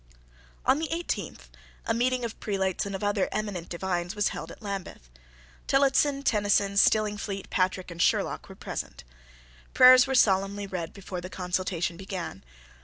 On 0.65 0.79
the 0.79 0.91
eighteenth 0.91 1.47
a 1.85 1.93
meeting 1.93 2.25
of 2.25 2.39
prelates 2.39 2.87
and 2.87 2.95
of 2.95 3.03
other 3.03 3.29
eminent 3.31 3.69
divines 3.69 4.15
was 4.15 4.29
held 4.29 4.49
at 4.51 4.59
Lambeth. 4.63 5.11
Tillotson, 5.67 6.23
Tenison, 6.23 6.75
Stillingfleet, 6.75 7.51
Patrick, 7.51 7.91
and 7.91 8.01
Sherlock, 8.01 8.49
were 8.49 8.55
present. 8.55 9.03
Prayers 9.75 10.07
were 10.07 10.15
solemnly 10.15 10.65
read 10.65 10.91
before 10.91 11.21
the 11.21 11.29
consultation 11.29 11.97
began. 11.97 12.43